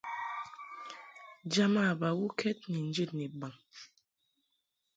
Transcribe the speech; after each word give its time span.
Jama 1.51 1.83
bawukɛd 1.99 2.57
ni 2.71 2.79
njid 2.87 3.09
ni 3.17 3.25
baŋ. 3.39 3.53